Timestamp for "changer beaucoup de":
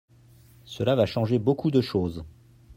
1.05-1.79